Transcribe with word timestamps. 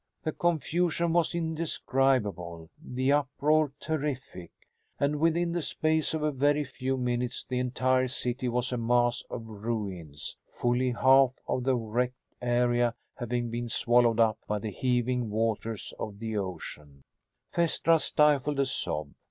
The 0.23 0.31
confusion 0.31 1.13
was 1.13 1.35
indescribable, 1.35 2.71
the 2.83 3.11
uproar 3.11 3.71
terrific, 3.79 4.51
and 4.99 5.19
within 5.19 5.51
the 5.51 5.61
space 5.61 6.15
of 6.15 6.23
a 6.23 6.31
very 6.31 6.63
few 6.63 6.97
minutes 6.97 7.45
the 7.47 7.59
entire 7.59 8.07
city 8.07 8.49
was 8.49 8.71
a 8.71 8.79
mass 8.79 9.23
of 9.29 9.45
ruins, 9.45 10.37
fully 10.43 10.89
half 10.89 11.35
of 11.47 11.65
the 11.65 11.75
wrecked 11.75 12.33
area 12.41 12.95
having 13.17 13.51
been 13.51 13.69
swallowed 13.69 14.19
up 14.19 14.39
by 14.47 14.57
the 14.57 14.71
heaving 14.71 15.29
waters 15.29 15.93
of 15.99 16.17
the 16.17 16.35
ocean. 16.35 17.03
Phaestra 17.53 17.99
stifled 17.99 18.59
a 18.59 18.65
sob. 18.65 19.13